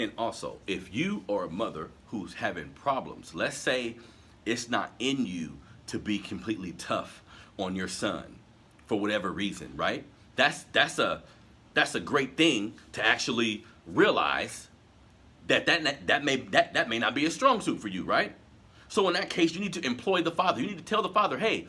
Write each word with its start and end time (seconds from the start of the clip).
And 0.00 0.12
also, 0.16 0.56
if 0.66 0.94
you 0.94 1.24
are 1.28 1.44
a 1.44 1.50
mother 1.50 1.90
who's 2.06 2.32
having 2.32 2.70
problems, 2.70 3.34
let's 3.34 3.58
say 3.58 3.96
it's 4.46 4.70
not 4.70 4.94
in 4.98 5.26
you 5.26 5.58
to 5.88 5.98
be 5.98 6.18
completely 6.18 6.72
tough 6.72 7.22
on 7.58 7.76
your 7.76 7.86
son 7.86 8.36
for 8.86 8.98
whatever 8.98 9.30
reason, 9.30 9.72
right? 9.76 10.06
That's 10.36 10.64
that's 10.72 10.98
a 10.98 11.22
that's 11.74 11.94
a 11.94 12.00
great 12.00 12.38
thing 12.38 12.72
to 12.92 13.04
actually 13.04 13.66
realize 13.86 14.68
that 15.48 15.66
that 15.66 16.06
that 16.06 16.24
may 16.24 16.36
that, 16.36 16.72
that 16.72 16.88
may 16.88 16.98
not 16.98 17.14
be 17.14 17.26
a 17.26 17.30
strong 17.30 17.60
suit 17.60 17.78
for 17.78 17.88
you, 17.88 18.02
right? 18.04 18.34
So 18.88 19.06
in 19.06 19.12
that 19.12 19.28
case, 19.28 19.52
you 19.52 19.60
need 19.60 19.74
to 19.74 19.84
employ 19.84 20.22
the 20.22 20.30
father. 20.30 20.62
You 20.62 20.66
need 20.66 20.78
to 20.78 20.84
tell 20.84 21.02
the 21.02 21.10
father, 21.10 21.36
"Hey, 21.36 21.68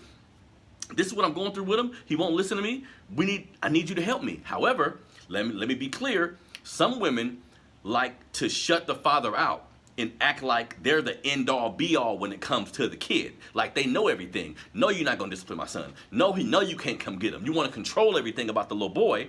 this 0.95 1.05
is 1.05 1.13
what 1.13 1.25
I'm 1.25 1.33
going 1.33 1.51
through 1.51 1.65
with 1.65 1.79
him. 1.79 1.91
He 2.05 2.15
won't 2.15 2.33
listen 2.33 2.55
to 2.55 2.63
me. 2.63 2.85
We 3.13 3.25
need 3.25 3.49
I 3.61 3.67
need 3.67 3.89
you 3.89 3.95
to 3.95 4.01
help 4.01 4.23
me." 4.23 4.39
However, 4.45 5.01
let 5.27 5.45
me 5.45 5.51
let 5.51 5.67
me 5.67 5.75
be 5.75 5.89
clear. 5.89 6.37
Some 6.63 7.01
women 7.01 7.41
like 7.83 8.31
to 8.33 8.49
shut 8.49 8.87
the 8.87 8.95
father 8.95 9.35
out 9.35 9.67
and 9.97 10.11
act 10.21 10.41
like 10.41 10.81
they're 10.83 11.01
the 11.01 11.25
end 11.25 11.49
all 11.49 11.69
be 11.69 11.95
all 11.95 12.17
when 12.17 12.31
it 12.31 12.41
comes 12.41 12.71
to 12.71 12.87
the 12.87 12.97
kid. 12.97 13.33
Like 13.53 13.75
they 13.75 13.85
know 13.85 14.07
everything. 14.07 14.55
No, 14.73 14.89
you're 14.89 15.05
not 15.05 15.17
gonna 15.17 15.31
discipline 15.31 15.57
my 15.57 15.65
son. 15.65 15.93
No, 16.11 16.33
he 16.33 16.43
know 16.43 16.61
you 16.61 16.77
can't 16.77 16.99
come 16.99 17.19
get 17.19 17.33
him. 17.33 17.45
You 17.45 17.53
want 17.53 17.67
to 17.67 17.73
control 17.73 18.17
everything 18.17 18.49
about 18.49 18.69
the 18.69 18.75
little 18.75 18.89
boy 18.89 19.27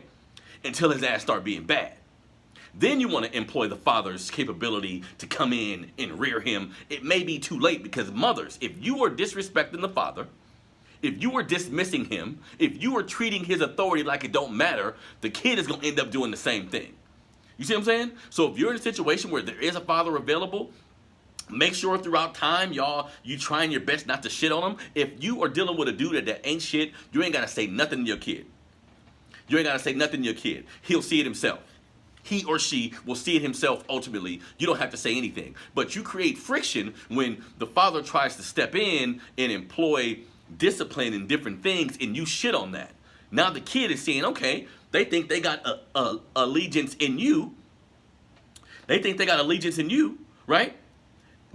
until 0.65 0.91
his 0.91 1.03
ass 1.03 1.23
start 1.23 1.45
being 1.45 1.65
bad. 1.65 1.95
Then 2.75 3.01
you 3.01 3.09
want 3.09 3.27
to 3.27 3.37
employ 3.37 3.69
the 3.69 3.77
father's 3.77 4.31
capability 4.31 5.03
to 5.19 5.27
come 5.27 5.53
in 5.53 5.91
and 5.99 6.19
rear 6.19 6.41
him. 6.41 6.73
It 6.89 7.05
may 7.05 7.23
be 7.23 7.39
too 7.39 7.59
late 7.59 7.83
because 7.83 8.11
mothers, 8.11 8.59
if 8.63 8.83
you 8.83 9.05
are 9.05 9.11
disrespecting 9.11 9.83
the 9.83 9.91
father, 9.91 10.27
if 11.03 11.21
you 11.21 11.37
are 11.37 11.43
dismissing 11.43 12.07
him, 12.07 12.39
if 12.59 12.81
you 12.81 12.97
are 12.97 13.03
treating 13.03 13.45
his 13.45 13.61
authority 13.61 14.05
like 14.05 14.25
it 14.25 14.33
don't 14.33 14.57
matter, 14.57 14.95
the 15.21 15.29
kid 15.29 15.59
is 15.59 15.67
to 15.67 15.79
end 15.83 16.01
up 16.01 16.11
doing 16.11 16.31
the 16.31 16.37
same 16.37 16.69
thing. 16.69 16.95
You 17.63 17.67
see 17.67 17.75
what 17.75 17.79
I'm 17.79 17.85
saying? 17.85 18.13
So 18.31 18.51
if 18.51 18.59
you're 18.59 18.71
in 18.71 18.77
a 18.77 18.83
situation 18.83 19.31
where 19.31 19.41
there 19.41 19.61
is 19.61 19.77
a 19.77 19.81
father 19.81 20.17
available, 20.17 20.73
make 21.49 21.75
sure 21.75 21.97
throughout 21.97 22.35
time, 22.35 22.73
y'all, 22.73 23.09
you 23.23 23.39
trying 23.39 23.71
your 23.71 23.83
best 23.83 24.05
not 24.05 24.25
to 24.25 24.29
shit 24.29 24.51
on 24.51 24.73
him. 24.73 24.79
If 24.97 25.23
you 25.23 25.45
are 25.45 25.49
dealing 25.49 25.79
with 25.79 25.87
a 25.87 25.93
dude 25.93 26.15
that, 26.15 26.27
that 26.27 26.45
ain't 26.45 26.61
shit, 26.61 26.91
you 27.13 27.23
ain't 27.23 27.33
got 27.33 27.43
to 27.43 27.47
say 27.47 27.69
nothing 27.69 28.01
to 28.01 28.05
your 28.05 28.17
kid. 28.17 28.47
You 29.47 29.59
ain't 29.59 29.69
got 29.69 29.75
to 29.75 29.79
say 29.79 29.93
nothing 29.93 30.23
to 30.23 30.27
your 30.27 30.35
kid. 30.35 30.67
He'll 30.83 31.03
see 31.03 31.21
it 31.21 31.25
himself. 31.25 31.61
He 32.25 32.43
or 32.43 32.59
she 32.59 32.95
will 33.07 33.15
see 33.15 33.37
it 33.37 33.43
himself 33.43 33.85
ultimately. 33.89 34.41
You 34.59 34.67
don't 34.67 34.81
have 34.81 34.91
to 34.91 34.97
say 34.97 35.17
anything. 35.17 35.55
But 35.73 35.95
you 35.95 36.03
create 36.03 36.39
friction 36.39 36.95
when 37.11 37.45
the 37.59 37.67
father 37.69 38.03
tries 38.03 38.35
to 38.39 38.43
step 38.43 38.75
in 38.75 39.21
and 39.39 39.53
employ 39.53 40.19
discipline 40.57 41.15
and 41.15 41.29
different 41.29 41.63
things 41.63 41.97
and 42.01 42.17
you 42.17 42.27
shit 42.27 42.57
on 42.57 42.73
that. 42.73 42.91
Now 43.31 43.51
the 43.51 43.61
kid 43.61 43.93
is 43.93 44.03
saying, 44.03 44.25
okay, 44.25 44.67
they 44.93 45.05
think 45.05 45.29
they 45.29 45.41
got 45.41 45.67
a, 45.67 45.81
a, 45.99 46.19
allegiance 46.37 46.95
in 46.95 47.19
you. 47.19 47.55
They 48.87 49.01
think 49.01 49.19
they 49.19 49.27
got 49.27 49.41
allegiance 49.41 49.79
in 49.79 49.91
you, 49.91 50.19
right? 50.47 50.77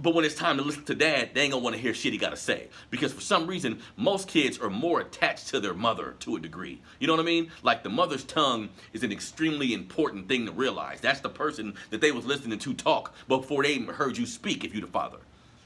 But 0.00 0.14
when 0.14 0.24
it's 0.24 0.34
time 0.34 0.58
to 0.58 0.62
listen 0.62 0.84
to 0.84 0.94
dad, 0.94 1.30
they 1.34 1.42
ain't 1.42 1.52
gonna 1.52 1.64
wanna 1.64 1.76
hear 1.76 1.92
shit 1.92 2.12
he 2.12 2.18
gotta 2.18 2.36
say. 2.36 2.68
Because 2.90 3.12
for 3.12 3.20
some 3.20 3.48
reason, 3.48 3.80
most 3.96 4.28
kids 4.28 4.58
are 4.58 4.70
more 4.70 5.00
attached 5.00 5.48
to 5.48 5.60
their 5.60 5.74
mother 5.74 6.14
to 6.20 6.36
a 6.36 6.40
degree. 6.40 6.80
You 7.00 7.08
know 7.08 7.14
what 7.14 7.20
I 7.20 7.24
mean? 7.24 7.50
Like 7.62 7.82
the 7.82 7.88
mother's 7.88 8.22
tongue 8.24 8.68
is 8.92 9.02
an 9.02 9.10
extremely 9.10 9.74
important 9.74 10.28
thing 10.28 10.46
to 10.46 10.52
realize. 10.52 11.00
That's 11.00 11.20
the 11.20 11.28
person 11.28 11.74
that 11.90 12.00
they 12.00 12.12
was 12.12 12.24
listening 12.24 12.60
to 12.60 12.74
talk 12.74 13.12
before 13.26 13.64
they 13.64 13.72
even 13.72 13.94
heard 13.94 14.16
you 14.16 14.26
speak 14.26 14.64
if 14.64 14.72
you 14.72 14.80
the 14.80 14.86
father. 14.86 15.18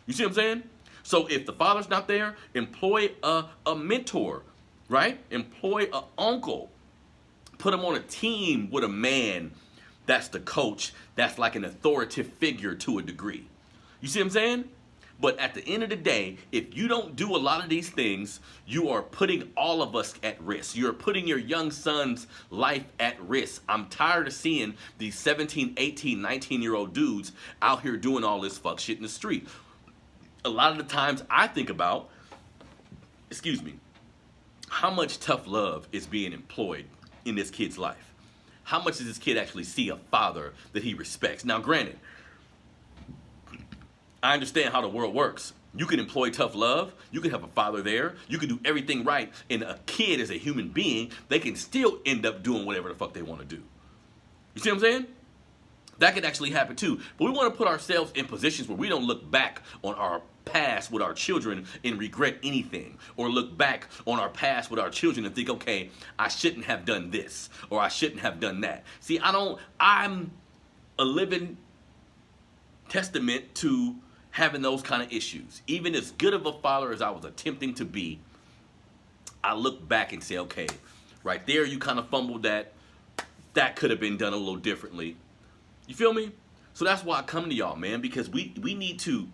You 0.06 0.14
see 0.14 0.24
what 0.24 0.30
I'm 0.30 0.34
saying? 0.34 0.62
So 1.02 1.26
if 1.26 1.44
the 1.44 1.52
father's 1.52 1.90
not 1.90 2.08
there, 2.08 2.36
employ 2.54 3.10
a, 3.22 3.44
a 3.66 3.74
mentor, 3.74 4.42
right? 4.88 5.18
Employ 5.30 5.88
an 5.92 6.04
uncle. 6.16 6.70
Put 7.58 7.74
him 7.74 7.84
on 7.84 7.96
a 7.96 8.00
team 8.00 8.70
with 8.70 8.82
a 8.82 8.88
man 8.88 9.52
that's 10.06 10.28
the 10.28 10.40
coach, 10.40 10.92
that's 11.14 11.38
like 11.38 11.56
an 11.56 11.64
authoritative 11.64 12.32
figure 12.34 12.74
to 12.74 12.98
a 12.98 13.02
degree. 13.02 13.46
You 14.00 14.08
see 14.08 14.20
what 14.20 14.26
I'm 14.26 14.30
saying? 14.30 14.64
But 15.20 15.38
at 15.38 15.54
the 15.54 15.64
end 15.68 15.84
of 15.84 15.88
the 15.88 15.96
day, 15.96 16.38
if 16.50 16.76
you 16.76 16.88
don't 16.88 17.14
do 17.14 17.36
a 17.36 17.38
lot 17.38 17.62
of 17.62 17.70
these 17.70 17.88
things, 17.88 18.40
you 18.66 18.88
are 18.88 19.02
putting 19.02 19.52
all 19.56 19.80
of 19.80 19.94
us 19.94 20.14
at 20.24 20.40
risk. 20.42 20.76
You're 20.76 20.92
putting 20.92 21.28
your 21.28 21.38
young 21.38 21.70
son's 21.70 22.26
life 22.50 22.84
at 22.98 23.22
risk. 23.22 23.62
I'm 23.68 23.86
tired 23.86 24.26
of 24.26 24.32
seeing 24.32 24.74
these 24.98 25.16
17, 25.16 25.74
18, 25.76 26.20
19 26.20 26.60
year 26.60 26.74
old 26.74 26.92
dudes 26.92 27.30
out 27.60 27.82
here 27.82 27.96
doing 27.96 28.24
all 28.24 28.40
this 28.40 28.58
fuck 28.58 28.80
shit 28.80 28.96
in 28.96 29.02
the 29.04 29.08
street. 29.08 29.46
A 30.44 30.48
lot 30.48 30.72
of 30.72 30.78
the 30.78 30.92
times 30.92 31.22
I 31.30 31.46
think 31.46 31.70
about, 31.70 32.08
excuse 33.30 33.62
me, 33.62 33.74
how 34.68 34.90
much 34.90 35.20
tough 35.20 35.46
love 35.46 35.86
is 35.92 36.04
being 36.04 36.32
employed 36.32 36.86
in 37.24 37.36
this 37.36 37.48
kid's 37.50 37.78
life. 37.78 38.11
How 38.64 38.82
much 38.82 38.98
does 38.98 39.06
this 39.06 39.18
kid 39.18 39.36
actually 39.36 39.64
see 39.64 39.88
a 39.88 39.96
father 39.96 40.52
that 40.72 40.82
he 40.82 40.94
respects? 40.94 41.44
Now, 41.44 41.58
granted, 41.58 41.98
I 44.22 44.34
understand 44.34 44.72
how 44.72 44.80
the 44.80 44.88
world 44.88 45.14
works. 45.14 45.52
You 45.74 45.86
can 45.86 45.98
employ 45.98 46.30
tough 46.30 46.54
love. 46.54 46.94
You 47.10 47.20
can 47.20 47.30
have 47.30 47.44
a 47.44 47.48
father 47.48 47.82
there. 47.82 48.14
You 48.28 48.38
can 48.38 48.48
do 48.48 48.60
everything 48.64 49.04
right. 49.04 49.32
And 49.48 49.62
a 49.62 49.78
kid 49.86 50.20
as 50.20 50.30
a 50.30 50.34
human 50.34 50.68
being, 50.68 51.10
they 51.28 51.38
can 51.38 51.56
still 51.56 51.98
end 52.04 52.26
up 52.26 52.42
doing 52.42 52.66
whatever 52.66 52.88
the 52.88 52.94
fuck 52.94 53.14
they 53.14 53.22
want 53.22 53.40
to 53.40 53.46
do. 53.46 53.62
You 54.54 54.60
see 54.60 54.70
what 54.70 54.76
I'm 54.76 54.80
saying? 54.80 55.06
That 55.98 56.14
could 56.14 56.24
actually 56.24 56.50
happen 56.50 56.76
too. 56.76 57.00
But 57.16 57.24
we 57.24 57.30
want 57.30 57.52
to 57.52 57.56
put 57.56 57.68
ourselves 57.68 58.12
in 58.14 58.26
positions 58.26 58.68
where 58.68 58.76
we 58.76 58.88
don't 58.88 59.04
look 59.04 59.30
back 59.30 59.62
on 59.82 59.94
our 59.94 60.20
past 60.44 60.90
with 60.90 61.02
our 61.02 61.14
children 61.14 61.66
and 61.84 61.98
regret 61.98 62.36
anything. 62.42 62.98
Or 63.16 63.28
look 63.28 63.56
back 63.56 63.88
on 64.06 64.18
our 64.18 64.28
past 64.28 64.70
with 64.70 64.80
our 64.80 64.90
children 64.90 65.26
and 65.26 65.34
think, 65.34 65.48
okay, 65.48 65.90
I 66.18 66.28
shouldn't 66.28 66.64
have 66.66 66.84
done 66.84 67.10
this. 67.10 67.48
Or 67.70 67.80
I 67.80 67.88
shouldn't 67.88 68.20
have 68.20 68.40
done 68.40 68.62
that. 68.62 68.84
See, 69.00 69.18
I 69.18 69.32
don't, 69.32 69.58
I'm 69.78 70.32
a 70.98 71.04
living 71.04 71.56
testament 72.88 73.54
to 73.56 73.96
having 74.30 74.62
those 74.62 74.82
kind 74.82 75.02
of 75.02 75.12
issues. 75.12 75.62
Even 75.66 75.94
as 75.94 76.10
good 76.12 76.34
of 76.34 76.46
a 76.46 76.52
father 76.52 76.92
as 76.92 77.02
I 77.02 77.10
was 77.10 77.24
attempting 77.24 77.74
to 77.74 77.84
be, 77.84 78.18
I 79.44 79.54
look 79.54 79.86
back 79.86 80.12
and 80.12 80.22
say, 80.22 80.38
okay, 80.38 80.68
right 81.24 81.44
there 81.46 81.64
you 81.64 81.78
kind 81.78 81.98
of 81.98 82.08
fumbled 82.08 82.44
that. 82.44 82.72
That 83.54 83.76
could 83.76 83.90
have 83.90 84.00
been 84.00 84.16
done 84.16 84.32
a 84.32 84.36
little 84.36 84.56
differently. 84.56 85.16
You 85.86 85.94
feel 85.94 86.14
me? 86.14 86.32
So 86.74 86.84
that's 86.84 87.04
why 87.04 87.18
I 87.18 87.22
come 87.22 87.50
to 87.50 87.54
y'all, 87.54 87.76
man, 87.76 88.00
because 88.00 88.30
we, 88.30 88.54
we 88.62 88.74
need 88.74 88.98
to 89.00 89.28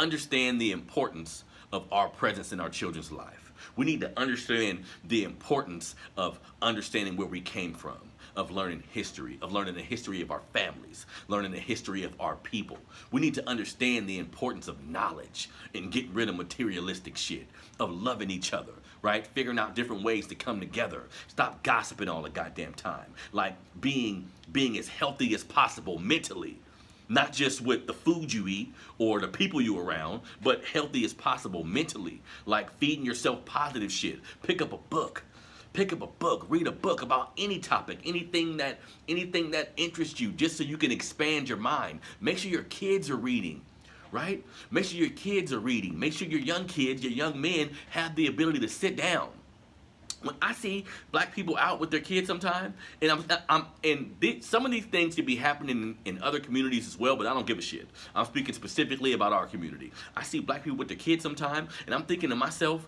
understand 0.00 0.60
the 0.60 0.72
importance 0.72 1.44
of 1.72 1.84
our 1.92 2.08
presence 2.08 2.52
in 2.52 2.60
our 2.60 2.70
children's 2.70 3.12
life. 3.12 3.52
We 3.76 3.84
need 3.84 4.00
to 4.00 4.18
understand 4.18 4.84
the 5.04 5.24
importance 5.24 5.94
of 6.16 6.40
understanding 6.62 7.16
where 7.16 7.28
we 7.28 7.40
came 7.40 7.74
from 7.74 7.98
of 8.36 8.50
learning 8.50 8.82
history, 8.92 9.38
of 9.42 9.52
learning 9.52 9.74
the 9.74 9.82
history 9.82 10.22
of 10.22 10.30
our 10.30 10.42
families, 10.52 11.04
learning 11.28 11.50
the 11.50 11.58
history 11.58 12.04
of 12.04 12.14
our 12.20 12.36
people. 12.36 12.78
We 13.10 13.20
need 13.20 13.34
to 13.34 13.48
understand 13.48 14.08
the 14.08 14.18
importance 14.18 14.68
of 14.68 14.88
knowledge 14.88 15.50
and 15.74 15.90
getting 15.90 16.14
rid 16.14 16.28
of 16.28 16.36
materialistic 16.36 17.16
shit, 17.16 17.48
of 17.78 17.90
loving 17.90 18.30
each 18.30 18.52
other, 18.52 18.72
right? 19.02 19.26
Figuring 19.26 19.58
out 19.58 19.74
different 19.74 20.04
ways 20.04 20.26
to 20.28 20.34
come 20.34 20.60
together. 20.60 21.02
Stop 21.28 21.62
gossiping 21.62 22.08
all 22.08 22.22
the 22.22 22.30
goddamn 22.30 22.74
time. 22.74 23.12
Like 23.32 23.56
being 23.80 24.30
being 24.52 24.78
as 24.78 24.88
healthy 24.88 25.34
as 25.34 25.44
possible 25.44 25.98
mentally. 25.98 26.58
Not 27.10 27.32
just 27.32 27.60
with 27.60 27.88
the 27.88 27.92
food 27.92 28.32
you 28.32 28.46
eat 28.46 28.72
or 28.96 29.20
the 29.20 29.28
people 29.28 29.60
you 29.60 29.78
around, 29.78 30.22
but 30.42 30.64
healthy 30.64 31.04
as 31.04 31.12
possible 31.12 31.64
mentally. 31.64 32.22
Like 32.46 32.72
feeding 32.78 33.04
yourself 33.04 33.44
positive 33.44 33.90
shit. 33.90 34.20
Pick 34.42 34.62
up 34.62 34.72
a 34.72 34.78
book 34.78 35.24
pick 35.72 35.92
up 35.92 36.02
a 36.02 36.06
book, 36.06 36.46
read 36.48 36.66
a 36.66 36.72
book 36.72 37.02
about 37.02 37.32
any 37.38 37.58
topic, 37.58 37.98
anything 38.04 38.56
that 38.56 38.80
anything 39.08 39.52
that 39.52 39.72
interests 39.76 40.20
you, 40.20 40.30
just 40.32 40.56
so 40.56 40.64
you 40.64 40.76
can 40.76 40.90
expand 40.90 41.48
your 41.48 41.58
mind. 41.58 42.00
Make 42.20 42.38
sure 42.38 42.50
your 42.50 42.64
kids 42.64 43.08
are 43.08 43.16
reading, 43.16 43.62
right? 44.10 44.44
Make 44.70 44.86
sure 44.86 44.98
your 44.98 45.10
kids 45.10 45.52
are 45.52 45.60
reading. 45.60 45.98
Make 45.98 46.12
sure 46.12 46.26
your 46.26 46.40
young 46.40 46.66
kids, 46.66 47.02
your 47.02 47.12
young 47.12 47.40
men 47.40 47.70
have 47.90 48.16
the 48.16 48.26
ability 48.26 48.58
to 48.60 48.68
sit 48.68 48.96
down. 48.96 49.28
When 50.22 50.34
I 50.42 50.52
see 50.52 50.84
black 51.12 51.34
people 51.34 51.56
out 51.56 51.80
with 51.80 51.90
their 51.90 52.00
kids 52.00 52.26
sometime, 52.26 52.74
and 53.00 53.10
I'm, 53.10 53.24
I'm 53.48 53.66
and 53.82 54.14
th 54.20 54.42
some 54.42 54.66
of 54.66 54.72
these 54.72 54.84
things 54.84 55.14
could 55.14 55.24
be 55.24 55.36
happening 55.36 55.96
in, 56.04 56.16
in 56.16 56.22
other 56.22 56.40
communities 56.40 56.86
as 56.86 56.98
well, 56.98 57.16
but 57.16 57.26
I 57.26 57.32
don't 57.32 57.46
give 57.46 57.58
a 57.58 57.62
shit. 57.62 57.88
I'm 58.14 58.26
speaking 58.26 58.54
specifically 58.54 59.14
about 59.14 59.32
our 59.32 59.46
community. 59.46 59.92
I 60.14 60.22
see 60.22 60.40
black 60.40 60.62
people 60.62 60.78
with 60.78 60.88
their 60.88 60.98
kids 60.98 61.22
sometime, 61.22 61.68
and 61.86 61.94
I'm 61.94 62.04
thinking 62.04 62.28
to 62.30 62.36
myself, 62.36 62.86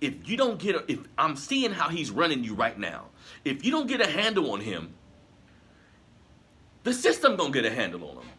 if 0.00 0.26
you 0.26 0.38
don't 0.38 0.58
get 0.58 0.74
a, 0.74 0.90
if 0.90 1.00
I'm 1.18 1.36
seeing 1.36 1.72
how 1.72 1.90
he's 1.90 2.10
running 2.10 2.42
you 2.44 2.54
right 2.54 2.78
now, 2.78 3.06
if 3.44 3.62
you 3.64 3.70
don't 3.70 3.86
get 3.86 4.00
a 4.00 4.10
handle 4.10 4.50
on 4.52 4.60
him, 4.60 4.94
the 6.84 6.94
system 6.94 7.36
gonna 7.36 7.50
get 7.50 7.66
a 7.66 7.70
handle 7.70 8.08
on 8.08 8.16
him. 8.16 8.32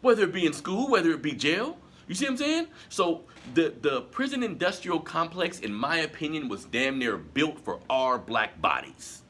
Whether 0.00 0.24
it 0.24 0.32
be 0.32 0.44
in 0.44 0.52
school, 0.52 0.88
whether 0.88 1.10
it 1.12 1.22
be 1.22 1.32
jail. 1.32 1.78
You 2.08 2.14
see 2.14 2.24
what 2.24 2.32
I'm 2.32 2.36
saying? 2.36 2.66
So 2.88 3.22
the, 3.54 3.74
the 3.80 4.02
prison 4.02 4.42
industrial 4.42 5.00
complex, 5.00 5.60
in 5.60 5.72
my 5.72 5.98
opinion, 5.98 6.48
was 6.48 6.64
damn 6.64 6.98
near 6.98 7.16
built 7.16 7.58
for 7.60 7.80
our 7.90 8.18
black 8.18 8.60
bodies. 8.60 9.22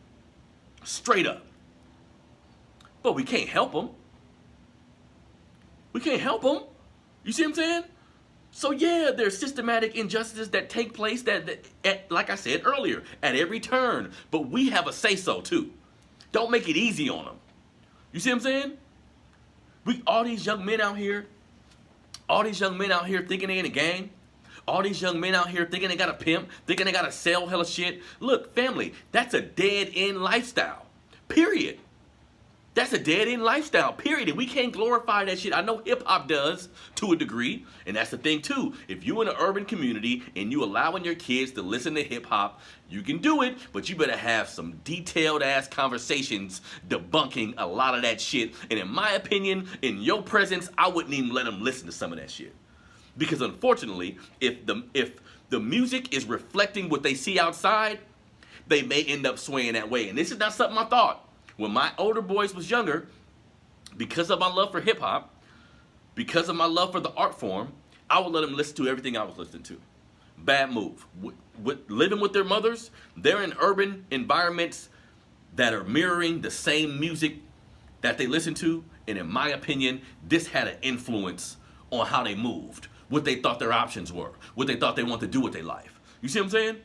Straight 0.84 1.26
up. 1.26 1.44
But 3.02 3.14
we 3.14 3.24
can't 3.24 3.48
help 3.48 3.72
them. 3.72 3.90
We 5.92 6.00
can't 6.00 6.20
help 6.20 6.42
them. 6.42 6.64
You 7.24 7.32
see 7.32 7.42
what 7.42 7.50
I'm 7.50 7.54
saying? 7.54 7.84
So 8.50 8.70
yeah, 8.70 9.10
there's 9.14 9.36
systematic 9.36 9.96
injustices 9.96 10.50
that 10.50 10.70
take 10.70 10.94
place 10.94 11.22
that, 11.22 11.46
that 11.46 11.66
at, 11.84 12.10
like 12.10 12.30
I 12.30 12.36
said 12.36 12.62
earlier, 12.64 13.02
at 13.22 13.34
every 13.36 13.60
turn. 13.60 14.12
But 14.30 14.48
we 14.48 14.70
have 14.70 14.86
a 14.86 14.92
say-so 14.92 15.40
too. 15.40 15.72
Don't 16.32 16.50
make 16.50 16.68
it 16.68 16.76
easy 16.76 17.08
on 17.08 17.24
them. 17.24 17.36
You 18.12 18.20
see 18.20 18.30
what 18.30 18.36
I'm 18.36 18.42
saying? 18.42 18.72
We 19.84 20.02
all 20.06 20.24
these 20.24 20.44
young 20.44 20.64
men 20.64 20.80
out 20.80 20.96
here, 20.96 21.26
all 22.28 22.42
these 22.44 22.60
young 22.60 22.76
men 22.76 22.92
out 22.92 23.06
here 23.06 23.24
thinking 23.26 23.48
they 23.48 23.58
in 23.58 23.66
a 23.66 23.70
gang. 23.70 24.10
All 24.66 24.82
these 24.82 25.00
young 25.00 25.20
men 25.20 25.34
out 25.34 25.48
here 25.48 25.64
thinking 25.64 25.88
they 25.88 25.96
got 25.96 26.08
a 26.08 26.14
pimp, 26.14 26.48
thinking 26.66 26.86
they 26.86 26.92
got 26.92 27.02
to 27.02 27.12
sell 27.12 27.46
hella 27.46 27.64
shit. 27.64 28.02
Look, 28.18 28.54
family, 28.54 28.94
that's 29.12 29.32
a 29.32 29.40
dead 29.40 29.92
end 29.94 30.22
lifestyle. 30.22 30.86
Period. 31.28 31.78
That's 32.76 32.92
a 32.92 32.98
dead 32.98 33.26
end 33.26 33.42
lifestyle, 33.42 33.94
period. 33.94 34.28
And 34.28 34.36
we 34.36 34.44
can't 34.44 34.70
glorify 34.70 35.24
that 35.24 35.38
shit. 35.38 35.56
I 35.56 35.62
know 35.62 35.80
hip 35.86 36.02
hop 36.04 36.28
does 36.28 36.68
to 36.96 37.12
a 37.12 37.16
degree, 37.16 37.64
and 37.86 37.96
that's 37.96 38.10
the 38.10 38.18
thing 38.18 38.42
too. 38.42 38.74
If 38.86 39.02
you're 39.02 39.22
in 39.22 39.28
an 39.28 39.34
urban 39.38 39.64
community 39.64 40.22
and 40.36 40.52
you 40.52 40.62
allowing 40.62 41.02
your 41.02 41.14
kids 41.14 41.52
to 41.52 41.62
listen 41.62 41.94
to 41.94 42.02
hip 42.02 42.26
hop, 42.26 42.60
you 42.90 43.00
can 43.00 43.16
do 43.16 43.40
it, 43.40 43.56
but 43.72 43.88
you 43.88 43.96
better 43.96 44.14
have 44.14 44.50
some 44.50 44.78
detailed 44.84 45.42
ass 45.42 45.68
conversations 45.68 46.60
debunking 46.86 47.54
a 47.56 47.66
lot 47.66 47.94
of 47.94 48.02
that 48.02 48.20
shit. 48.20 48.52
And 48.70 48.78
in 48.78 48.88
my 48.88 49.12
opinion, 49.12 49.68
in 49.80 50.02
your 50.02 50.22
presence, 50.22 50.68
I 50.76 50.88
wouldn't 50.88 51.14
even 51.14 51.32
let 51.32 51.46
them 51.46 51.62
listen 51.64 51.86
to 51.86 51.92
some 51.92 52.12
of 52.12 52.18
that 52.18 52.30
shit. 52.30 52.54
Because 53.16 53.40
unfortunately, 53.40 54.18
if 54.42 54.66
the 54.66 54.84
if 54.92 55.18
the 55.48 55.60
music 55.60 56.14
is 56.14 56.26
reflecting 56.26 56.90
what 56.90 57.02
they 57.02 57.14
see 57.14 57.38
outside, 57.38 58.00
they 58.66 58.82
may 58.82 59.02
end 59.02 59.26
up 59.26 59.38
swaying 59.38 59.72
that 59.72 59.88
way. 59.88 60.10
And 60.10 60.18
this 60.18 60.30
is 60.30 60.38
not 60.38 60.52
something 60.52 60.76
I 60.76 60.84
thought 60.84 61.25
when 61.56 61.70
my 61.70 61.92
older 61.98 62.22
boys 62.22 62.54
was 62.54 62.70
younger, 62.70 63.08
because 63.96 64.30
of 64.30 64.38
my 64.38 64.48
love 64.52 64.72
for 64.72 64.80
hip 64.80 65.00
hop, 65.00 65.34
because 66.14 66.48
of 66.48 66.56
my 66.56 66.66
love 66.66 66.92
for 66.92 67.00
the 67.00 67.12
art 67.14 67.38
form, 67.38 67.72
I 68.08 68.20
would 68.20 68.32
let 68.32 68.42
them 68.42 68.54
listen 68.54 68.76
to 68.76 68.88
everything 68.88 69.16
I 69.16 69.24
was 69.24 69.36
listening 69.36 69.62
to. 69.64 69.80
Bad 70.38 70.70
move. 70.70 71.06
With, 71.20 71.34
with, 71.62 71.90
living 71.90 72.20
with 72.20 72.32
their 72.32 72.44
mothers, 72.44 72.90
they're 73.16 73.42
in 73.42 73.54
urban 73.58 74.04
environments 74.10 74.88
that 75.56 75.72
are 75.72 75.84
mirroring 75.84 76.42
the 76.42 76.50
same 76.50 77.00
music 77.00 77.36
that 78.02 78.18
they 78.18 78.26
listen 78.26 78.54
to. 78.54 78.84
And 79.08 79.18
in 79.18 79.30
my 79.30 79.48
opinion, 79.48 80.02
this 80.26 80.48
had 80.48 80.68
an 80.68 80.76
influence 80.82 81.56
on 81.90 82.06
how 82.06 82.22
they 82.22 82.34
moved, 82.34 82.88
what 83.08 83.24
they 83.24 83.36
thought 83.36 83.58
their 83.58 83.72
options 83.72 84.12
were, 84.12 84.32
what 84.54 84.66
they 84.66 84.76
thought 84.76 84.96
they 84.96 85.02
wanted 85.02 85.32
to 85.32 85.38
do 85.38 85.40
with 85.40 85.52
their 85.52 85.62
life. 85.62 86.00
You 86.20 86.28
see 86.28 86.38
what 86.40 86.46
I'm 86.46 86.50
saying? 86.50 86.76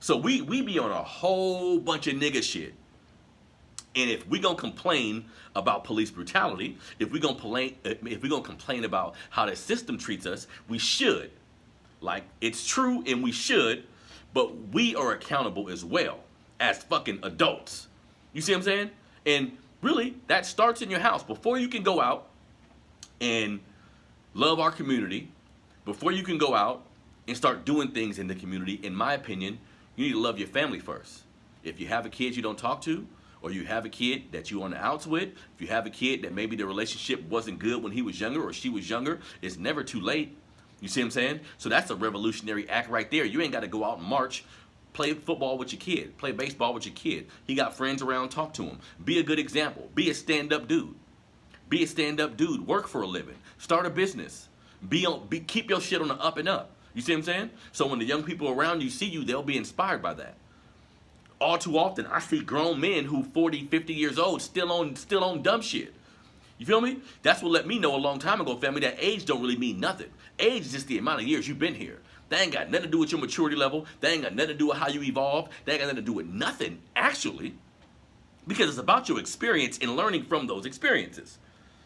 So 0.00 0.16
we, 0.16 0.42
we 0.42 0.62
be 0.62 0.78
on 0.78 0.90
a 0.90 1.02
whole 1.02 1.78
bunch 1.78 2.06
of 2.06 2.14
nigga 2.16 2.42
shit 2.42 2.74
and 3.96 4.10
if 4.10 4.28
we're 4.28 4.42
gonna 4.42 4.56
complain 4.56 5.24
about 5.56 5.82
police 5.82 6.10
brutality, 6.10 6.76
if 6.98 7.10
we 7.10 7.18
gonna 7.18 7.34
complain, 7.34 7.76
uh, 7.84 7.94
if 8.04 8.22
we 8.22 8.28
gonna 8.28 8.42
complain 8.42 8.84
about 8.84 9.14
how 9.30 9.46
the 9.46 9.56
system 9.56 9.96
treats 9.96 10.26
us, 10.26 10.46
we 10.68 10.78
should. 10.78 11.30
Like 12.00 12.24
it's 12.40 12.66
true, 12.66 13.02
and 13.06 13.22
we 13.22 13.32
should, 13.32 13.84
but 14.34 14.54
we 14.72 14.94
are 14.94 15.12
accountable 15.12 15.70
as 15.70 15.84
well 15.84 16.20
as 16.60 16.82
fucking 16.84 17.20
adults. 17.22 17.88
You 18.34 18.42
see 18.42 18.52
what 18.52 18.58
I'm 18.58 18.64
saying? 18.64 18.90
And 19.24 19.56
really, 19.80 20.16
that 20.26 20.44
starts 20.44 20.82
in 20.82 20.90
your 20.90 21.00
house. 21.00 21.22
Before 21.22 21.58
you 21.58 21.68
can 21.68 21.82
go 21.82 22.00
out 22.00 22.28
and 23.20 23.60
love 24.34 24.60
our 24.60 24.70
community, 24.70 25.30
before 25.86 26.12
you 26.12 26.22
can 26.22 26.36
go 26.36 26.54
out 26.54 26.82
and 27.26 27.36
start 27.36 27.64
doing 27.64 27.92
things 27.92 28.18
in 28.18 28.26
the 28.26 28.34
community, 28.34 28.74
in 28.82 28.94
my 28.94 29.14
opinion, 29.14 29.58
you 29.96 30.06
need 30.06 30.12
to 30.12 30.20
love 30.20 30.38
your 30.38 30.48
family 30.48 30.78
first. 30.78 31.22
If 31.64 31.80
you 31.80 31.86
have 31.86 32.04
a 32.04 32.10
kid 32.10 32.36
you 32.36 32.42
don't 32.42 32.58
talk 32.58 32.82
to, 32.82 33.06
or 33.46 33.52
you 33.52 33.64
have 33.64 33.84
a 33.84 33.88
kid 33.88 34.32
that 34.32 34.50
you 34.50 34.64
on 34.64 34.72
the 34.72 34.76
outs 34.76 35.06
with, 35.06 35.28
if 35.54 35.60
you 35.60 35.68
have 35.68 35.86
a 35.86 35.90
kid 35.90 36.22
that 36.22 36.34
maybe 36.34 36.56
the 36.56 36.66
relationship 36.66 37.22
wasn't 37.28 37.60
good 37.60 37.80
when 37.80 37.92
he 37.92 38.02
was 38.02 38.20
younger 38.20 38.42
or 38.42 38.52
she 38.52 38.68
was 38.68 38.90
younger, 38.90 39.20
it's 39.40 39.56
never 39.56 39.84
too 39.84 40.00
late. 40.00 40.36
You 40.80 40.88
see 40.88 41.00
what 41.00 41.06
I'm 41.06 41.10
saying? 41.12 41.40
So 41.56 41.68
that's 41.68 41.88
a 41.92 41.94
revolutionary 41.94 42.68
act 42.68 42.90
right 42.90 43.08
there. 43.08 43.24
You 43.24 43.40
ain't 43.40 43.52
got 43.52 43.60
to 43.60 43.68
go 43.68 43.84
out 43.84 43.98
and 43.98 44.06
march. 44.06 44.44
Play 44.94 45.14
football 45.14 45.58
with 45.58 45.72
your 45.72 45.78
kid. 45.78 46.18
Play 46.18 46.32
baseball 46.32 46.74
with 46.74 46.86
your 46.86 46.94
kid. 46.96 47.28
He 47.44 47.54
got 47.54 47.76
friends 47.76 48.02
around, 48.02 48.30
talk 48.30 48.52
to 48.54 48.64
him. 48.64 48.80
Be 49.04 49.20
a 49.20 49.22
good 49.22 49.38
example. 49.38 49.88
Be 49.94 50.10
a 50.10 50.14
stand-up 50.14 50.66
dude. 50.66 50.96
Be 51.68 51.84
a 51.84 51.86
stand-up 51.86 52.36
dude. 52.36 52.66
Work 52.66 52.88
for 52.88 53.02
a 53.02 53.06
living. 53.06 53.36
Start 53.58 53.86
a 53.86 53.90
business. 53.90 54.48
Be 54.88 55.06
on 55.06 55.28
be, 55.28 55.38
keep 55.38 55.70
your 55.70 55.80
shit 55.80 56.02
on 56.02 56.08
the 56.08 56.14
up 56.14 56.36
and 56.36 56.48
up. 56.48 56.72
You 56.94 57.02
see 57.02 57.12
what 57.12 57.18
I'm 57.18 57.24
saying? 57.24 57.50
So 57.70 57.86
when 57.86 58.00
the 58.00 58.04
young 58.04 58.24
people 58.24 58.48
around 58.48 58.82
you 58.82 58.90
see 58.90 59.06
you, 59.06 59.22
they'll 59.22 59.44
be 59.44 59.56
inspired 59.56 60.02
by 60.02 60.14
that 60.14 60.34
all 61.40 61.58
too 61.58 61.78
often 61.78 62.06
I 62.06 62.20
see 62.20 62.40
grown 62.40 62.80
men 62.80 63.04
who 63.04 63.22
40, 63.22 63.66
50 63.66 63.94
years 63.94 64.18
old 64.18 64.42
still 64.42 64.72
on 64.72 64.96
still 64.96 65.24
on 65.24 65.42
dumb 65.42 65.60
shit. 65.60 65.94
You 66.58 66.64
feel 66.64 66.80
me? 66.80 66.98
That's 67.22 67.42
what 67.42 67.52
let 67.52 67.66
me 67.66 67.78
know 67.78 67.94
a 67.94 67.98
long 67.98 68.18
time 68.18 68.40
ago, 68.40 68.56
family, 68.56 68.80
that 68.80 68.96
age 68.98 69.26
don't 69.26 69.42
really 69.42 69.58
mean 69.58 69.78
nothing. 69.78 70.08
Age 70.38 70.62
is 70.62 70.72
just 70.72 70.88
the 70.88 70.98
amount 70.98 71.20
of 71.20 71.26
years 71.26 71.46
you've 71.46 71.58
been 71.58 71.74
here. 71.74 72.00
That 72.28 72.40
ain't 72.40 72.52
got 72.52 72.70
nothing 72.70 72.86
to 72.86 72.90
do 72.90 72.98
with 72.98 73.12
your 73.12 73.20
maturity 73.20 73.56
level. 73.56 73.86
That 74.00 74.10
ain't 74.10 74.22
got 74.22 74.34
nothing 74.34 74.48
to 74.48 74.58
do 74.58 74.68
with 74.68 74.78
how 74.78 74.88
you 74.88 75.02
evolve. 75.02 75.48
That 75.64 75.72
ain't 75.72 75.80
got 75.80 75.86
nothing 75.86 75.96
to 75.96 76.02
do 76.02 76.12
with 76.14 76.26
nothing, 76.26 76.80
actually. 76.96 77.54
Because 78.46 78.70
it's 78.70 78.78
about 78.78 79.08
your 79.08 79.20
experience 79.20 79.78
and 79.80 79.96
learning 79.96 80.24
from 80.24 80.46
those 80.46 80.66
experiences. 80.66 81.38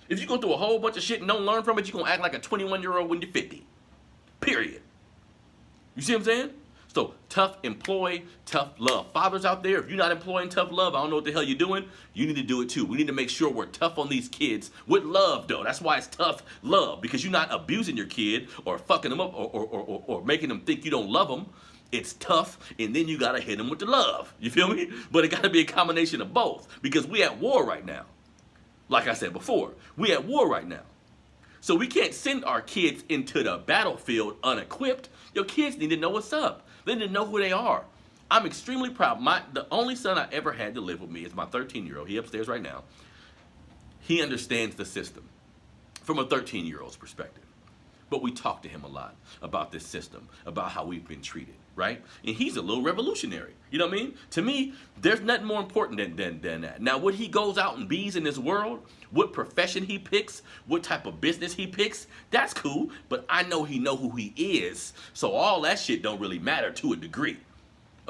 If 0.09 0.21
you 0.21 0.27
go 0.27 0.39
through 0.39 0.55
a 0.55 0.57
whole 0.57 0.79
bunch 0.79 0.97
of 0.97 1.03
shit 1.03 1.21
and 1.21 1.29
don't 1.29 1.45
learn 1.45 1.63
from 1.63 1.79
it, 1.79 1.87
you're 1.87 1.99
gonna 1.99 2.11
act 2.11 2.23
like 2.23 2.35
a 2.35 2.39
21 2.39 2.81
year 2.81 2.97
old 2.97 3.11
when 3.11 3.21
you're 3.21 3.31
50. 3.31 3.67
Period. 4.41 4.83
You 5.95 6.03
see 6.03 6.13
what 6.15 6.21
I'm 6.21 6.25
saying? 6.25 6.51
So 6.93 7.15
tough 7.29 7.57
employ, 7.63 8.25
tough 8.47 8.73
love. 8.79 9.13
Fathers 9.13 9.45
out 9.45 9.63
there, 9.63 9.79
if 9.79 9.89
you're 9.89 9.97
not 9.97 10.11
employing 10.11 10.49
tough 10.49 10.73
love, 10.73 10.97
I 10.97 11.01
don't 11.01 11.11
know 11.11 11.17
what 11.17 11.25
the 11.25 11.31
hell 11.31 11.43
you're 11.43 11.57
doing. 11.57 11.85
You 12.15 12.27
need 12.27 12.35
to 12.35 12.43
do 12.43 12.63
it 12.63 12.69
too. 12.69 12.85
We 12.85 12.97
need 12.97 13.07
to 13.07 13.13
make 13.13 13.31
sure 13.31 13.49
we're 13.49 13.67
tough 13.67 13.97
on 13.97 14.09
these 14.09 14.29
kids 14.29 14.73
with 14.89 15.05
love, 15.05 15.47
though. 15.47 15.63
That's 15.63 15.81
why 15.81 15.99
it's 15.99 16.09
tough 16.09 16.43
love 16.63 17.01
because 17.01 17.23
you're 17.23 17.33
not 17.33 17.53
abusing 17.53 17.97
your 17.97 18.07
kid 18.07 18.49
or 18.65 18.77
fucking 18.77 19.11
them 19.11 19.21
up 19.21 19.33
or, 19.35 19.49
or, 19.51 19.65
or, 19.67 20.05
or 20.05 20.25
making 20.25 20.49
them 20.49 20.63
think 20.63 20.85
you 20.85 20.91
don't 20.91 21.09
love 21.09 21.29
them. 21.29 21.47
It's 21.93 22.15
tough, 22.15 22.59
and 22.77 22.95
then 22.95 23.07
you 23.07 23.19
gotta 23.19 23.41
hit 23.41 23.59
them 23.59 23.71
with 23.71 23.79
the 23.79 23.87
love. 23.87 24.35
You 24.41 24.51
feel 24.51 24.69
me? 24.69 24.91
But 25.13 25.25
it 25.25 25.29
gotta 25.29 25.51
be 25.51 25.61
a 25.61 25.65
combination 25.65 26.21
of 26.21 26.35
both 26.35 26.67
because 26.83 27.07
we 27.07 27.23
at 27.23 27.39
war 27.39 27.65
right 27.65 27.87
now. 27.87 28.07
Like 28.89 29.07
I 29.07 29.15
said 29.15 29.33
before, 29.33 29.75
we 29.97 30.11
at 30.11 30.25
war 30.25 30.49
right 30.49 30.67
now. 30.67 30.83
So 31.61 31.75
we 31.75 31.87
can't 31.87 32.15
send 32.15 32.45
our 32.45 32.63
kids 32.63 33.05
into 33.09 33.43
the 33.43 33.59
battlefield 33.59 34.37
unequipped. 34.43 35.09
Your 35.35 35.45
kids 35.45 35.77
need 35.77 35.91
to 35.91 35.97
know 35.97 36.11
what's 36.11 36.33
up. 36.33 36.67
They 36.85 36.95
need 36.95 37.07
to 37.09 37.13
know 37.13 37.27
who 37.27 37.39
they 37.39 37.53
are. 37.53 37.85
I'm 38.31 38.47
extremely 38.47 38.91
proud. 38.91 39.21
My 39.21 39.43
the 39.53 39.67
only 39.71 39.97
son 39.97 40.17
I 40.17 40.29
ever 40.33 40.53
had 40.53 40.75
to 40.75 40.81
live 40.81 41.01
with 41.01 41.11
me 41.11 41.25
is 41.25 41.35
my 41.35 41.47
13 41.47 41.87
year 41.87 41.99
old. 41.99 42.09
He 42.09 42.17
upstairs 42.17 42.49
right 42.49 42.63
now. 42.63 42.85
He 44.01 44.23
understands 44.23 44.77
the 44.77 44.85
system 44.85 45.29
from 46.03 46.19
a 46.19 46.27
13 46.27 46.65
year 46.65 46.81
old's 46.81 46.97
perspective. 46.97 47.45
But 48.11 48.23
we 48.23 48.33
talk 48.33 48.63
to 48.63 48.69
him 48.69 48.83
a 48.85 48.89
lot 48.89 49.15
about 49.41 49.71
this 49.71 49.87
system, 49.87 50.29
about 50.45 50.73
how 50.73 50.85
we've 50.85 51.07
been 51.07 51.23
treated, 51.23 51.55
right? 51.77 52.03
And 52.25 52.35
he's 52.35 52.57
a 52.57 52.63
little 52.63 52.83
revolutionary. 52.83 53.55
You 53.71 53.79
know 53.79 53.87
what 53.87 53.95
I 53.95 53.99
mean? 53.99 54.15
To 54.33 54.43
me, 54.43 54.75
there's 55.01 55.21
nothing 55.21 55.47
more 55.47 55.61
important 55.61 55.99
than, 55.99 56.17
than, 56.17 56.41
than 56.41 56.61
that. 56.63 56.83
Now, 56.83 56.99
what 56.99 57.15
he 57.15 57.29
goes 57.29 57.57
out 57.57 57.79
and 57.79 57.89
bees 57.89 58.17
in 58.17 58.25
this 58.25 58.37
world, 58.37 58.81
what 59.13 59.33
profession 59.33 59.85
he 59.85 59.99
picks, 59.99 60.43
what 60.67 60.83
type 60.83 61.07
of 61.07 61.21
business 61.21 61.55
he 61.55 61.69
picks, 61.69 62.09
that's 62.33 62.53
cool. 62.53 62.91
But 63.09 63.25
I 63.29 63.45
know 63.45 63.63
he 63.63 63.79
know 63.79 63.97
who 63.97 64.11
he 64.11 64.35
is. 64.37 64.93
So 65.15 65.31
all 65.31 65.61
that 65.63 65.79
shit 65.79 66.03
don't 66.03 66.21
really 66.21 66.41
matter 66.41 66.73
to 66.73 66.93
a 66.93 66.97
degree. 66.97 67.39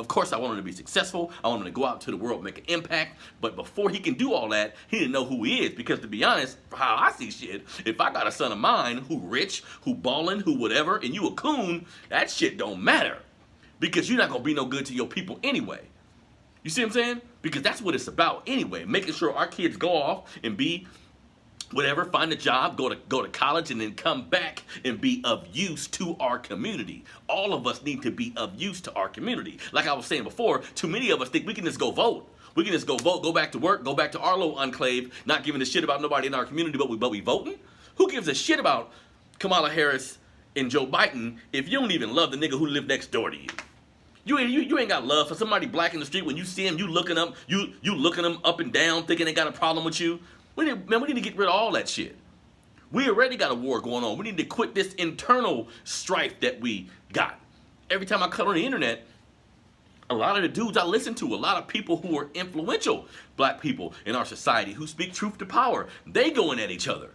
Of 0.00 0.09
course, 0.09 0.33
I 0.33 0.38
want 0.38 0.52
him 0.52 0.57
to 0.57 0.62
be 0.62 0.73
successful. 0.73 1.30
I 1.45 1.49
want 1.49 1.61
him 1.61 1.66
to 1.66 1.73
go 1.73 1.85
out 1.85 2.00
to 2.02 2.11
the 2.11 2.16
world, 2.16 2.42
make 2.42 2.59
an 2.59 2.64
impact. 2.69 3.19
But 3.42 3.54
before 3.54 3.90
he 3.90 3.99
can 4.00 4.14
do 4.14 4.33
all 4.33 4.49
that, 4.49 4.75
he 4.88 4.99
didn't 4.99 5.12
know 5.12 5.26
who 5.26 5.45
he 5.45 5.66
is. 5.66 5.75
Because 5.75 6.00
to 6.00 6.09
be 6.09 6.25
honest, 6.25 6.57
how 6.73 6.97
I 6.97 7.12
see 7.12 7.30
shit, 7.30 7.66
if 7.85 8.00
I 8.00 8.11
got 8.11 8.26
a 8.26 8.33
son 8.33 8.50
of 8.50 8.59
mine 8.59 8.99
who 8.99 9.21
rich, 9.21 9.62
who 9.83 9.95
ballin', 9.95 10.40
who 10.40 10.54
whatever, 10.54 10.97
and 10.97 11.14
you 11.14 11.26
a 11.26 11.35
coon, 11.35 11.87
that 12.09 12.30
shit 12.30 12.57
don't 12.57 12.83
matter. 12.83 13.19
Because 13.78 14.09
you're 14.09 14.19
not 14.19 14.30
gonna 14.30 14.42
be 14.42 14.54
no 14.54 14.64
good 14.64 14.87
to 14.87 14.95
your 14.95 15.07
people 15.07 15.38
anyway. 15.42 15.80
You 16.62 16.71
see 16.71 16.83
what 16.83 16.88
I'm 16.88 16.92
saying? 16.95 17.21
Because 17.42 17.62
that's 17.62 17.83
what 17.83 17.95
it's 17.95 18.09
about 18.09 18.42
anyway. 18.47 18.87
Making 18.87 19.12
sure 19.14 19.35
our 19.35 19.47
kids 19.47 19.76
go 19.76 19.92
off 19.92 20.38
and 20.42 20.57
be 20.57 20.87
whatever, 21.73 22.05
find 22.05 22.33
a 22.33 22.37
job, 22.37 22.77
go 22.77 22.89
to 22.89 22.97
go 23.09 23.23
to 23.23 23.29
college, 23.29 23.71
and 23.71 23.81
then 23.81 23.95
come 23.95 24.29
back 24.29 24.62
and 24.85 25.00
be 25.00 25.21
of 25.25 25.47
use 25.53 25.87
to 25.89 26.17
our 26.21 26.39
community. 26.39 27.05
All 27.29 27.55
of 27.55 27.67
us 27.67 27.83
need 27.83 28.03
to 28.03 28.11
be 28.11 28.33
of 28.37 28.61
use 28.61 28.81
to 28.83 28.93
our 28.95 29.09
community. 29.09 29.59
Like 29.73 29.87
I 29.87 29.93
was 29.93 30.07
saying 30.07 30.25
before, 30.25 30.61
too 30.75 30.89
many 30.89 31.11
of 31.11 31.21
us 31.21 31.29
think 31.29 31.47
we 31.47 31.55
can 31.55 31.65
just 31.65 31.79
go 31.79 31.91
vote. 31.91 32.29
We 32.55 32.65
can 32.65 32.73
just 32.73 32.87
go 32.87 32.97
vote, 32.97 33.23
go 33.23 33.33
back 33.33 33.53
to 33.53 33.59
work, 33.59 33.85
go 33.85 33.95
back 33.95 34.12
to 34.12 34.21
our 34.21 34.37
little 34.37 34.57
enclave, 34.57 35.15
not 35.25 35.45
giving 35.45 35.62
a 35.62 35.65
shit 35.65 35.85
about 35.85 36.03
nobody 36.03 36.27
in 36.27 36.35
our 36.35 36.45
community, 36.45 36.79
but 36.79 36.89
we 36.89 36.97
but 36.97 37.11
we 37.11 37.21
voting. 37.21 37.59
Who 37.97 38.11
gives 38.11 38.29
a 38.29 38.35
shit 38.35 38.59
about 38.59 38.93
Kamala 39.39 39.71
Harris 39.71 40.19
and 40.57 40.71
Joe 40.71 40.87
Biden 40.87 41.39
if 41.53 41.69
you 41.69 41.79
don't 41.79 41.93
even 41.93 42.15
love 42.15 42.33
the 42.33 42.37
nigga 42.37 42.59
who 42.59 42.67
lived 42.67 42.89
next 42.89 43.12
door 43.12 43.31
to 43.31 43.37
you? 43.37 43.49
You 44.25 44.39
ain't 44.39 44.50
you, 44.50 44.61
you 44.61 44.79
ain't 44.79 44.89
got 44.89 45.07
love 45.07 45.29
for 45.29 45.35
somebody 45.35 45.67
black 45.67 45.95
in 45.95 46.00
the 46.00 46.07
street 46.07 46.27
when 46.27 46.37
you 46.37 46.45
see 46.45 46.67
him, 46.67 46.77
you 46.77 46.89
looking 46.89 47.17
up, 47.17 47.37
you 47.47 47.73
you 47.83 47.95
looking 47.95 48.23
them 48.23 48.39
up 48.45 48.61
and 48.61 48.73
down, 48.73 49.05
thinking 49.05 49.27
they 49.27 49.33
got 49.33 49.47
a 49.47 49.53
problem 49.53 49.85
with 49.85 50.00
you. 50.00 50.19
We 50.61 50.67
need, 50.67 50.90
man, 50.90 51.00
we 51.00 51.09
need 51.09 51.14
to 51.14 51.23
get 51.23 51.38
rid 51.38 51.49
of 51.49 51.55
all 51.55 51.73
that 51.73 51.88
shit. 51.88 52.14
We 52.93 53.09
already 53.09 53.38
got 53.38 53.50
a 53.50 53.55
war 53.55 53.81
going 53.81 54.05
on. 54.05 54.19
We 54.19 54.25
need 54.25 54.37
to 54.37 54.45
quit 54.45 54.75
this 54.75 54.93
internal 54.93 55.69
strife 55.85 56.38
that 56.40 56.61
we 56.61 56.90
got. 57.14 57.40
Every 57.88 58.05
time 58.05 58.23
I 58.23 58.29
cut 58.29 58.47
on 58.47 58.57
the 58.57 58.67
internet, 58.67 59.07
a 60.11 60.14
lot 60.14 60.37
of 60.37 60.43
the 60.43 60.50
dudes 60.50 60.76
I 60.76 60.85
listen 60.85 61.14
to, 61.14 61.35
a 61.35 61.37
lot 61.37 61.57
of 61.57 61.67
people 61.67 61.97
who 61.97 62.19
are 62.19 62.29
influential 62.35 63.07
black 63.38 63.59
people 63.62 63.95
in 64.05 64.14
our 64.14 64.26
society 64.26 64.75
who 64.75 64.87
speak 64.87 65.14
truth 65.14 65.38
to 65.38 65.47
power, 65.47 65.87
they 66.07 66.31
going 66.31 66.61
at 66.61 66.71
each 66.71 66.88
other. 66.88 67.09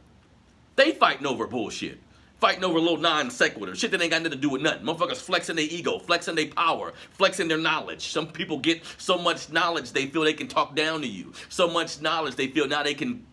They 0.75 0.93
fighting 0.93 1.27
over 1.27 1.45
bullshit. 1.45 1.99
Fighting 2.39 2.63
over 2.63 2.79
little 2.79 2.97
non 2.97 3.29
sequitur. 3.29 3.75
Shit 3.75 3.91
that 3.91 4.01
ain't 4.01 4.09
got 4.09 4.23
nothing 4.23 4.39
to 4.39 4.41
do 4.41 4.49
with 4.49 4.63
nothing. 4.63 4.87
Motherfuckers 4.87 5.17
flexing 5.17 5.55
their 5.55 5.65
ego, 5.65 5.99
flexing 5.99 6.33
their 6.33 6.47
power, 6.47 6.93
flexing 7.11 7.47
their 7.47 7.59
knowledge. 7.59 8.07
Some 8.07 8.25
people 8.25 8.57
get 8.57 8.83
so 8.97 9.19
much 9.19 9.51
knowledge 9.51 9.91
they 9.91 10.07
feel 10.07 10.23
they 10.23 10.33
can 10.33 10.47
talk 10.47 10.75
down 10.75 11.01
to 11.01 11.07
you. 11.07 11.31
So 11.49 11.69
much 11.69 12.01
knowledge 12.01 12.35
they 12.35 12.47
feel 12.47 12.67
now 12.67 12.81
they 12.81 12.95
can 12.95 13.23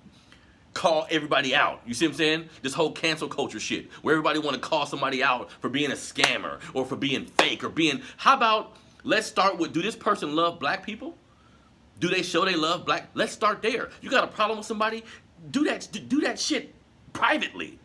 call 0.75 1.07
everybody 1.11 1.55
out. 1.55 1.81
You 1.87 1.95
see 1.95 2.07
what 2.07 2.13
I'm 2.13 2.19
saying? 2.19 2.49
This 2.63 2.75
whole 2.75 2.93
cancel 2.93 3.29
culture 3.29 3.61
shit, 3.61 3.91
where 4.03 4.15
everybody 4.15 4.39
want 4.39 4.55
to 4.55 4.61
call 4.61 4.87
somebody 4.87 5.23
out 5.23 5.51
for 5.61 5.69
being 5.69 5.91
a 5.91 5.95
scammer 5.95 6.61
or 6.75 6.85
for 6.85 6.97
being 6.97 7.27
fake 7.27 7.63
or 7.63 7.69
being. 7.69 8.03
How 8.17 8.37
about 8.37 8.77
let's 9.05 9.27
start 9.27 9.59
with 9.59 9.73
do 9.73 9.83
this 9.83 9.97
person 9.97 10.35
love 10.35 10.59
black 10.59 10.85
people? 10.85 11.17
Do 12.01 12.09
they 12.09 12.23
show 12.23 12.45
they 12.45 12.57
love 12.57 12.85
black? 12.85 13.11
Let's 13.15 13.33
start 13.33 13.63
there. 13.63 13.91
You 14.01 14.11
got 14.11 14.25
a 14.25 14.29
problem 14.29 14.59
with 14.59 14.67
somebody? 14.67 15.05
Do 15.51 15.65
that. 15.65 15.89
Do 16.09 16.21
that 16.23 16.39
shit 16.39 16.75
privately. 17.13 17.79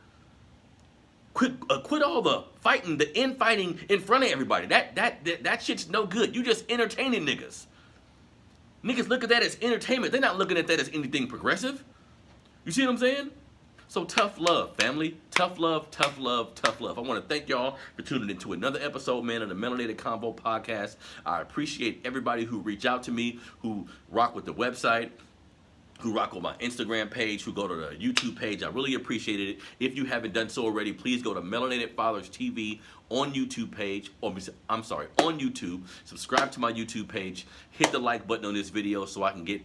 Quit, 1.34 1.54
uh, 1.70 1.82
quit 1.82 2.02
all 2.02 2.24
the 2.24 2.46
fighting, 2.62 2.98
the 2.98 3.16
infighting 3.16 3.80
in 3.90 4.00
front 4.00 4.24
of 4.24 4.32
everybody. 4.32 4.66
That, 4.68 4.96
that 4.96 5.24
that 5.26 5.44
that 5.44 5.62
shit's 5.62 5.88
no 5.88 6.06
good. 6.06 6.36
You 6.36 6.42
just 6.42 6.66
entertaining 6.68 7.28
niggas. 7.28 7.66
Niggas 8.84 9.08
look 9.08 9.24
at 9.24 9.30
that 9.30 9.44
as 9.44 9.58
entertainment. 9.62 10.12
They're 10.12 10.22
not 10.22 10.38
looking 10.38 10.58
at 10.58 10.66
that 10.68 10.80
as 10.80 10.90
anything 10.94 11.28
progressive. 11.28 11.84
You 12.68 12.74
see 12.74 12.86
what 12.86 12.92
I'm 12.92 12.98
saying? 12.98 13.32
So 13.88 14.04
tough 14.04 14.38
love, 14.42 14.76
family. 14.76 15.16
Tough 15.32 15.58
love, 15.58 15.90
tough 15.90 16.20
love, 16.20 16.54
tough 16.54 16.82
love. 16.82 16.98
I 16.98 17.02
want 17.02 17.24
to 17.24 17.26
thank 17.34 17.48
y'all 17.48 17.78
for 17.96 18.02
tuning 18.02 18.30
into 18.30 18.52
another 18.52 18.78
episode, 18.82 19.22
man, 19.22 19.42
of 19.42 19.48
the 19.48 19.56
Melanated 19.56 19.96
Convo 19.96 20.36
podcast. 20.36 20.98
I 21.26 21.40
appreciate 21.40 22.02
everybody 22.04 22.44
who 22.44 22.60
reach 22.60 22.86
out 22.86 23.04
to 23.04 23.12
me, 23.14 23.40
who 23.62 23.88
rock 24.12 24.36
with 24.36 24.44
the 24.44 24.54
website, 24.54 25.12
who 26.02 26.14
rock 26.14 26.34
with 26.34 26.44
my 26.44 26.56
Instagram 26.56 27.10
page, 27.10 27.44
who 27.44 27.54
go 27.54 27.70
to 27.70 27.76
the 27.76 27.92
YouTube 27.92 28.36
page. 28.38 28.64
I 28.64 28.68
really 28.68 28.96
appreciate 28.96 29.40
it. 29.40 29.60
If 29.80 29.96
you 29.96 30.04
haven't 30.04 30.34
done 30.34 30.50
so 30.50 30.66
already, 30.66 30.92
please 30.92 31.22
go 31.22 31.34
to 31.34 31.40
Melanated 31.40 31.96
Fathers 31.96 32.30
TV 32.30 32.82
on 33.08 33.34
YouTube 33.34 33.72
page, 33.72 34.12
or 34.20 34.36
I'm 34.70 34.84
sorry, 34.84 35.08
on 35.20 35.40
YouTube. 35.40 35.84
Subscribe 36.04 36.52
to 36.52 36.60
my 36.60 36.74
YouTube 36.74 37.08
page. 37.08 37.48
Hit 37.72 37.94
the 37.94 38.00
like 38.00 38.28
button 38.28 38.44
on 38.44 38.56
this 38.56 38.68
video 38.68 39.06
so 39.06 39.24
I 39.24 39.32
can 39.32 39.46
get 39.46 39.62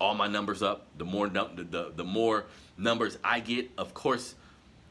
all 0.00 0.14
my 0.14 0.28
numbers 0.28 0.62
up. 0.62 0.86
The 0.98 1.04
more 1.04 1.28
the, 1.28 1.66
the, 1.70 1.92
the 1.94 2.04
more 2.04 2.46
numbers 2.76 3.18
I 3.24 3.40
get, 3.40 3.70
of 3.78 3.94
course, 3.94 4.34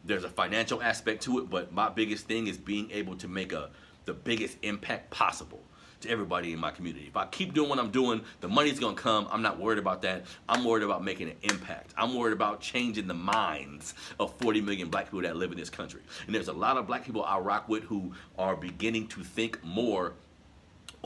there's 0.03 0.23
a 0.23 0.29
financial 0.29 0.81
aspect 0.81 1.23
to 1.23 1.39
it, 1.39 1.49
but 1.49 1.73
my 1.73 1.89
biggest 1.89 2.27
thing 2.27 2.47
is 2.47 2.57
being 2.57 2.91
able 2.91 3.15
to 3.17 3.27
make 3.27 3.53
a 3.53 3.69
the 4.05 4.13
biggest 4.13 4.57
impact 4.61 5.09
possible 5.09 5.61
to 6.01 6.09
everybody 6.09 6.53
in 6.53 6.59
my 6.59 6.71
community. 6.71 7.05
If 7.07 7.17
I 7.17 7.25
keep 7.25 7.53
doing 7.53 7.69
what 7.69 7.79
I'm 7.79 7.89
doing, 7.89 8.21
the 8.41 8.47
money's 8.47 8.79
gonna 8.79 8.95
come. 8.95 9.27
I'm 9.31 9.41
not 9.41 9.59
worried 9.59 9.79
about 9.79 10.01
that. 10.03 10.25
I'm 10.47 10.63
worried 10.63 10.83
about 10.83 11.03
making 11.03 11.29
an 11.29 11.37
impact. 11.41 11.93
I'm 11.97 12.15
worried 12.15 12.33
about 12.33 12.61
changing 12.61 13.07
the 13.07 13.13
minds 13.13 13.95
of 14.19 14.33
40 14.39 14.61
million 14.61 14.89
black 14.89 15.05
people 15.05 15.21
that 15.21 15.35
live 15.35 15.51
in 15.51 15.57
this 15.57 15.69
country. 15.69 16.01
And 16.27 16.35
there's 16.35 16.47
a 16.47 16.53
lot 16.53 16.77
of 16.77 16.85
black 16.85 17.03
people 17.03 17.23
I 17.23 17.39
rock 17.39 17.67
with 17.67 17.83
who 17.83 18.13
are 18.37 18.55
beginning 18.55 19.07
to 19.09 19.23
think 19.23 19.63
more 19.63 20.13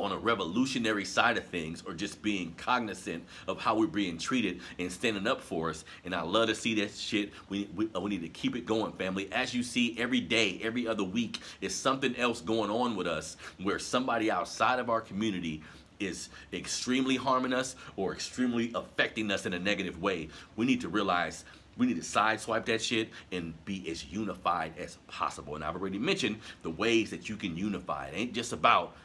on 0.03 0.11
a 0.11 0.17
revolutionary 0.17 1.05
side 1.05 1.37
of 1.37 1.45
things 1.45 1.83
or 1.85 1.93
just 1.93 2.21
being 2.21 2.53
cognizant 2.57 3.23
of 3.47 3.59
how 3.59 3.77
we're 3.77 3.87
being 3.87 4.17
treated 4.17 4.59
and 4.77 4.91
standing 4.91 5.27
up 5.27 5.41
for 5.41 5.69
us. 5.69 5.85
And 6.05 6.15
I 6.15 6.21
love 6.21 6.47
to 6.47 6.55
see 6.55 6.75
that 6.75 6.91
shit. 6.91 7.31
We, 7.49 7.69
we, 7.75 7.89
uh, 7.95 7.99
we 7.99 8.09
need 8.09 8.21
to 8.21 8.29
keep 8.29 8.55
it 8.55 8.65
going, 8.65 8.91
family. 8.93 9.31
As 9.31 9.53
you 9.53 9.63
see 9.63 9.95
every 9.99 10.21
day, 10.21 10.59
every 10.63 10.87
other 10.87 11.03
week, 11.03 11.39
is 11.61 11.75
something 11.75 12.15
else 12.15 12.41
going 12.41 12.69
on 12.69 12.95
with 12.95 13.07
us 13.07 13.37
where 13.61 13.79
somebody 13.79 14.31
outside 14.31 14.79
of 14.79 14.89
our 14.89 15.01
community 15.01 15.61
is 15.99 16.29
extremely 16.53 17.15
harming 17.15 17.53
us 17.53 17.75
or 17.97 18.13
extremely 18.13 18.71
affecting 18.73 19.29
us 19.31 19.45
in 19.45 19.53
a 19.53 19.59
negative 19.59 20.01
way. 20.01 20.29
We 20.55 20.65
need 20.65 20.81
to 20.81 20.89
realize 20.89 21.43
we 21.77 21.87
need 21.87 21.95
to 21.95 22.01
sideswipe 22.01 22.65
that 22.65 22.81
shit 22.81 23.09
and 23.31 23.53
be 23.65 23.89
as 23.89 24.05
unified 24.05 24.73
as 24.77 24.97
possible. 25.07 25.55
And 25.55 25.63
I've 25.63 25.75
already 25.75 25.97
mentioned 25.97 26.39
the 26.61 26.69
ways 26.69 27.09
that 27.11 27.29
you 27.29 27.37
can 27.37 27.55
unify. 27.55 28.07
It 28.07 28.15
ain't 28.15 28.33
just 28.33 28.51
about 28.51 28.95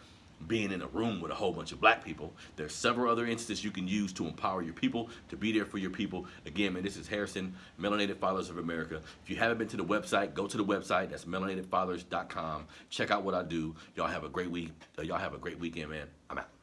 being 0.47 0.73
in 0.73 0.83
a 0.83 0.87
room 0.89 1.21
with 1.21 1.31
a 1.31 1.35
whole 1.35 1.53
bunch 1.53 1.73
of 1.73 1.81
black 1.81 2.05
people. 2.05 2.33
There's 2.57 2.75
several 2.75 3.11
other 3.11 3.27
instances 3.27 3.65
you 3.65 3.71
can 3.71 3.89
use 3.89 4.13
to 4.15 4.27
empower 4.27 4.63
your 4.63 4.75
people, 4.75 5.11
to 5.29 5.37
be 5.37 5.53
there 5.53 5.67
for 5.67 5.79
your 5.79 5.91
people. 5.91 6.27
Again, 6.47 6.75
man, 6.75 6.83
this 6.83 6.97
is 6.97 7.09
Harrison, 7.09 7.55
Melanated 7.81 8.17
Fathers 8.17 8.51
of 8.51 8.59
America. 8.59 9.01
If 9.23 9.31
you 9.31 9.37
haven't 9.37 9.59
been 9.59 9.69
to 9.69 9.77
the 9.77 9.85
website, 9.85 10.35
go 10.35 10.47
to 10.47 10.57
the 10.57 10.65
website. 10.65 11.11
That's 11.11 11.25
melanatedfathers.com. 11.25 12.67
Check 12.91 13.11
out 13.11 13.23
what 13.25 13.35
I 13.35 13.43
do. 13.43 13.75
Y'all 13.97 14.07
have 14.07 14.25
a 14.25 14.29
great 14.29 14.51
week. 14.51 14.73
Y'all 15.03 15.19
have 15.19 15.35
a 15.35 15.39
great 15.39 15.59
weekend, 15.59 15.91
man. 15.91 16.07
I'm 16.31 16.39
out. 16.39 16.54